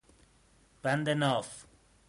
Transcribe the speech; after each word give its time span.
بند 0.83 1.09
ناف 1.09 1.65